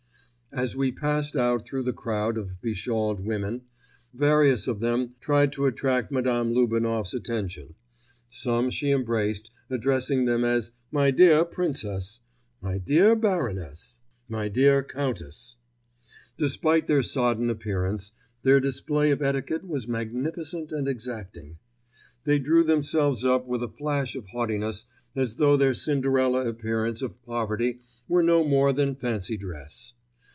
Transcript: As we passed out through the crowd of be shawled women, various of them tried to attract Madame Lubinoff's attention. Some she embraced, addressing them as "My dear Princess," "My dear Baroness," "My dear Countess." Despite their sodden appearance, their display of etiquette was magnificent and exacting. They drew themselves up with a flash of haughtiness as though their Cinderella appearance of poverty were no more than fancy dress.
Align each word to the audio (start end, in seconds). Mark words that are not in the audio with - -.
As 0.53 0.75
we 0.75 0.91
passed 0.91 1.37
out 1.37 1.65
through 1.65 1.83
the 1.83 1.93
crowd 1.93 2.37
of 2.37 2.59
be 2.59 2.73
shawled 2.73 3.21
women, 3.21 3.61
various 4.13 4.67
of 4.67 4.81
them 4.81 5.15
tried 5.21 5.53
to 5.53 5.65
attract 5.65 6.11
Madame 6.11 6.53
Lubinoff's 6.53 7.13
attention. 7.13 7.73
Some 8.29 8.69
she 8.69 8.91
embraced, 8.91 9.49
addressing 9.69 10.25
them 10.25 10.43
as 10.43 10.71
"My 10.91 11.09
dear 11.09 11.45
Princess," 11.45 12.19
"My 12.59 12.77
dear 12.77 13.15
Baroness," 13.15 14.01
"My 14.27 14.49
dear 14.49 14.83
Countess." 14.83 15.55
Despite 16.35 16.87
their 16.87 17.01
sodden 17.01 17.49
appearance, 17.49 18.11
their 18.43 18.59
display 18.59 19.11
of 19.11 19.21
etiquette 19.21 19.65
was 19.65 19.87
magnificent 19.87 20.73
and 20.73 20.85
exacting. 20.85 21.59
They 22.25 22.39
drew 22.39 22.65
themselves 22.65 23.23
up 23.23 23.47
with 23.47 23.63
a 23.63 23.69
flash 23.69 24.17
of 24.17 24.27
haughtiness 24.27 24.83
as 25.15 25.35
though 25.35 25.55
their 25.55 25.73
Cinderella 25.73 26.45
appearance 26.45 27.01
of 27.01 27.21
poverty 27.23 27.79
were 28.09 28.21
no 28.21 28.43
more 28.43 28.73
than 28.73 28.95
fancy 28.95 29.37
dress. 29.37 29.93